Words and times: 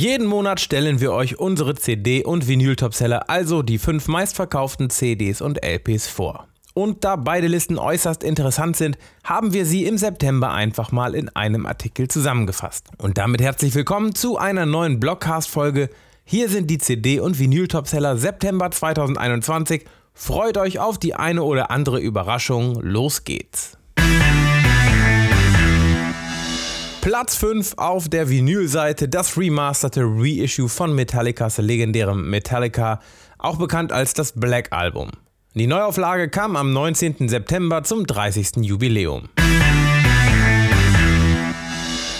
Jeden 0.00 0.28
Monat 0.28 0.60
stellen 0.60 1.00
wir 1.00 1.12
euch 1.12 1.40
unsere 1.40 1.74
CD- 1.74 2.22
und 2.24 2.46
Vinyl-Topseller, 2.46 3.28
also 3.28 3.62
die 3.62 3.78
fünf 3.78 4.06
meistverkauften 4.06 4.90
CDs 4.90 5.40
und 5.40 5.64
LPs 5.64 6.06
vor. 6.06 6.46
Und 6.72 7.02
da 7.02 7.16
beide 7.16 7.48
Listen 7.48 7.78
äußerst 7.78 8.22
interessant 8.22 8.76
sind, 8.76 8.96
haben 9.24 9.52
wir 9.52 9.66
sie 9.66 9.86
im 9.86 9.98
September 9.98 10.52
einfach 10.52 10.92
mal 10.92 11.16
in 11.16 11.28
einem 11.30 11.66
Artikel 11.66 12.06
zusammengefasst. 12.06 12.86
Und 12.98 13.18
damit 13.18 13.40
herzlich 13.40 13.74
willkommen 13.74 14.14
zu 14.14 14.38
einer 14.38 14.66
neuen 14.66 15.00
Blogcast-Folge. 15.00 15.90
Hier 16.22 16.48
sind 16.48 16.70
die 16.70 16.78
CD- 16.78 17.18
und 17.18 17.40
Vinyl-Topseller 17.40 18.18
September 18.18 18.70
2021. 18.70 19.84
Freut 20.14 20.58
euch 20.58 20.78
auf 20.78 20.98
die 20.98 21.16
eine 21.16 21.42
oder 21.42 21.72
andere 21.72 21.98
Überraschung. 21.98 22.78
Los 22.82 23.24
geht's! 23.24 23.77
Platz 27.08 27.36
5 27.36 27.72
auf 27.78 28.10
der 28.10 28.28
Vinylseite 28.28 29.08
das 29.08 29.38
remasterte 29.38 30.02
Reissue 30.04 30.68
von 30.68 30.94
Metallicas 30.94 31.56
legendärem 31.56 32.28
Metallica, 32.28 33.00
auch 33.38 33.56
bekannt 33.56 33.92
als 33.92 34.12
das 34.12 34.32
Black 34.32 34.74
Album. 34.74 35.12
Die 35.54 35.66
Neuauflage 35.66 36.28
kam 36.28 36.54
am 36.54 36.74
19. 36.74 37.30
September 37.30 37.82
zum 37.82 38.04
30. 38.06 38.56
Jubiläum. 38.56 39.30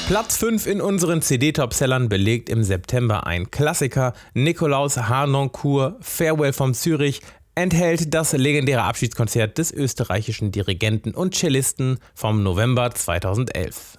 Platz 0.06 0.38
5 0.38 0.66
in 0.66 0.80
unseren 0.80 1.20
CD-Topsellern 1.20 2.08
belegt 2.08 2.48
im 2.48 2.62
September 2.62 3.26
ein 3.26 3.50
Klassiker. 3.50 4.14
Nikolaus 4.32 4.96
Harnoncourt, 4.96 6.02
Farewell 6.02 6.54
vom 6.54 6.72
Zürich, 6.72 7.20
enthält 7.54 8.14
das 8.14 8.32
legendäre 8.32 8.84
Abschiedskonzert 8.84 9.58
des 9.58 9.70
österreichischen 9.70 10.50
Dirigenten 10.50 11.12
und 11.12 11.34
Cellisten 11.34 11.98
vom 12.14 12.42
November 12.42 12.90
2011. 12.90 13.98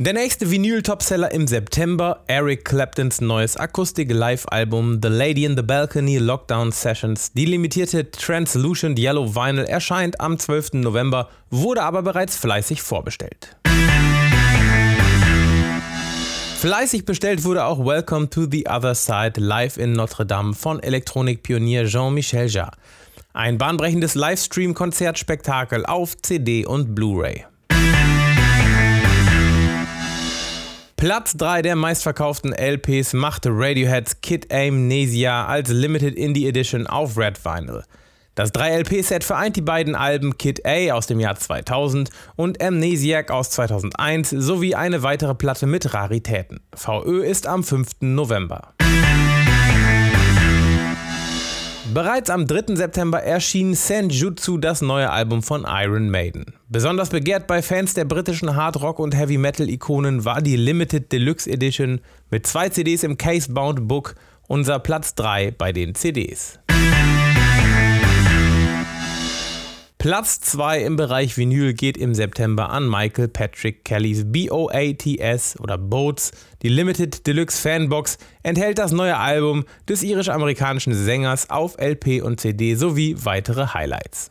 Der 0.00 0.12
nächste 0.12 0.48
Vinyl-Topseller 0.48 1.32
im 1.32 1.48
September, 1.48 2.22
Eric 2.28 2.64
Claptons 2.64 3.20
neues 3.20 3.56
Akustik-Live-Album 3.56 5.00
The 5.02 5.08
Lady 5.08 5.44
in 5.44 5.56
the 5.56 5.62
Balcony 5.64 6.18
Lockdown 6.18 6.70
Sessions. 6.70 7.32
Die 7.32 7.46
limitierte 7.46 8.08
Translucent 8.08 8.96
Yellow 8.96 9.34
Vinyl 9.34 9.64
erscheint 9.64 10.20
am 10.20 10.38
12. 10.38 10.74
November, 10.74 11.28
wurde 11.50 11.82
aber 11.82 12.02
bereits 12.02 12.36
fleißig 12.36 12.80
vorbestellt. 12.80 13.56
Fleißig 16.58 17.04
bestellt 17.04 17.42
wurde 17.42 17.64
auch 17.64 17.84
Welcome 17.84 18.30
to 18.30 18.46
the 18.48 18.68
Other 18.68 18.94
Side 18.94 19.40
live 19.40 19.78
in 19.78 19.94
Notre 19.94 20.24
Dame 20.24 20.54
von 20.54 20.80
Elektronikpionier 20.80 21.86
Jean-Michel 21.86 22.46
Jarre. 22.46 22.76
Ein 23.32 23.58
bahnbrechendes 23.58 24.14
Livestream-Konzertspektakel 24.14 25.84
auf 25.86 26.16
CD 26.22 26.64
und 26.64 26.94
Blu-ray. 26.94 27.46
Platz 30.98 31.36
3 31.36 31.62
der 31.62 31.76
meistverkauften 31.76 32.52
LPs 32.52 33.12
machte 33.12 33.50
Radioheads 33.52 34.20
Kid 34.20 34.52
Amnesia 34.52 35.46
als 35.46 35.70
Limited 35.70 36.16
Indie 36.16 36.48
Edition 36.48 36.88
auf 36.88 37.16
Red 37.16 37.38
Vinyl. 37.44 37.84
Das 38.34 38.52
3-LP-Set 38.52 39.22
vereint 39.22 39.54
die 39.54 39.60
beiden 39.60 39.94
Alben 39.94 40.36
Kid 40.38 40.66
A 40.66 40.94
aus 40.94 41.06
dem 41.06 41.20
Jahr 41.20 41.36
2000 41.36 42.10
und 42.34 42.60
Amnesiac 42.60 43.30
aus 43.30 43.50
2001 43.50 44.30
sowie 44.30 44.74
eine 44.74 45.04
weitere 45.04 45.36
Platte 45.36 45.66
mit 45.68 45.94
Raritäten. 45.94 46.58
VÖ 46.74 47.22
ist 47.24 47.46
am 47.46 47.62
5. 47.62 47.90
November. 48.00 48.74
Bereits 51.94 52.28
am 52.28 52.46
3. 52.46 52.76
September 52.76 53.22
erschien 53.22 53.74
Senjutsu, 53.74 54.58
das 54.58 54.82
neue 54.82 55.08
Album 55.08 55.42
von 55.42 55.64
Iron 55.66 56.10
Maiden. 56.10 56.44
Besonders 56.68 57.08
begehrt 57.08 57.46
bei 57.46 57.62
Fans 57.62 57.94
der 57.94 58.04
britischen 58.04 58.54
Hard 58.54 58.82
Rock 58.82 58.98
und 58.98 59.16
Heavy 59.16 59.38
Metal 59.38 59.66
Ikonen 59.66 60.26
war 60.26 60.42
die 60.42 60.56
Limited 60.56 61.10
Deluxe 61.10 61.50
Edition 61.50 62.02
mit 62.30 62.46
zwei 62.46 62.68
CDs 62.68 63.04
im 63.04 63.16
Casebound 63.16 63.88
Book 63.88 64.16
unser 64.48 64.78
Platz 64.80 65.14
3 65.14 65.52
bei 65.52 65.72
den 65.72 65.94
CDs. 65.94 66.58
Platz 69.98 70.38
2 70.38 70.84
im 70.84 70.94
Bereich 70.94 71.36
Vinyl 71.36 71.74
geht 71.74 71.96
im 71.96 72.14
September 72.14 72.70
an 72.70 72.88
Michael 72.88 73.26
Patrick 73.26 73.84
Kellys 73.84 74.22
BOATS 74.26 75.58
oder 75.58 75.76
Boats. 75.76 76.30
Die 76.62 76.68
Limited 76.68 77.26
Deluxe 77.26 77.60
Fanbox 77.60 78.16
enthält 78.44 78.78
das 78.78 78.92
neue 78.92 79.16
Album 79.16 79.64
des 79.88 80.04
irisch-amerikanischen 80.04 80.94
Sängers 80.94 81.50
auf 81.50 81.76
LP 81.80 82.22
und 82.22 82.38
CD 82.38 82.76
sowie 82.76 83.16
weitere 83.24 83.74
Highlights. 83.74 84.30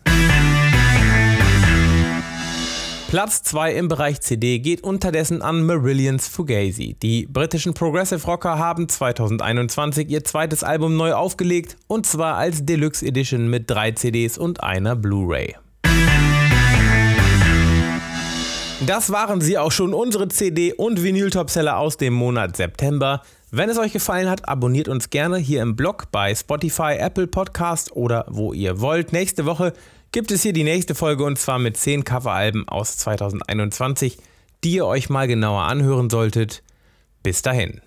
Platz 3.07 3.41
2 3.43 3.73
im 3.75 3.87
Bereich 3.87 4.19
CD 4.19 4.59
geht 4.59 4.83
unterdessen 4.83 5.41
an 5.41 5.65
Marillions 5.65 6.27
Fugazi. 6.27 6.97
Die 7.01 7.25
britischen 7.25 7.73
Progressive 7.73 8.27
Rocker 8.27 8.59
haben 8.59 8.89
2021 8.89 10.09
ihr 10.09 10.25
zweites 10.25 10.61
Album 10.61 10.97
neu 10.97 11.13
aufgelegt 11.13 11.77
und 11.87 12.05
zwar 12.05 12.35
als 12.35 12.65
Deluxe 12.65 13.05
Edition 13.05 13.49
mit 13.49 13.69
drei 13.69 13.91
CDs 13.91 14.37
und 14.37 14.61
einer 14.61 14.97
Blu-ray. 14.97 15.55
Das 18.85 19.09
waren 19.09 19.39
sie 19.39 19.57
auch 19.57 19.71
schon, 19.71 19.93
unsere 19.93 20.27
CD- 20.27 20.73
und 20.73 21.01
Vinyl-Topseller 21.01 21.77
aus 21.77 21.95
dem 21.95 22.13
Monat 22.13 22.57
September. 22.57 23.21
Wenn 23.49 23.69
es 23.69 23.77
euch 23.77 23.93
gefallen 23.93 24.29
hat, 24.29 24.49
abonniert 24.49 24.89
uns 24.89 25.09
gerne 25.09 25.37
hier 25.37 25.61
im 25.61 25.77
Blog 25.77 26.11
bei 26.11 26.35
Spotify, 26.35 26.97
Apple 26.99 27.27
Podcast 27.27 27.95
oder 27.95 28.25
wo 28.27 28.51
ihr 28.51 28.81
wollt. 28.81 29.13
Nächste 29.13 29.45
Woche 29.45 29.71
gibt 30.11 30.31
es 30.31 30.41
hier 30.41 30.51
die 30.51 30.65
nächste 30.65 30.95
Folge 30.95 31.23
und 31.23 31.39
zwar 31.39 31.57
mit 31.57 31.77
10 31.77 32.03
Coveralben 32.03 32.67
aus 32.67 32.97
2021, 32.97 34.17
die 34.65 34.73
ihr 34.73 34.85
euch 34.85 35.09
mal 35.09 35.29
genauer 35.29 35.61
anhören 35.61 36.09
solltet. 36.09 36.61
Bis 37.23 37.41
dahin. 37.41 37.79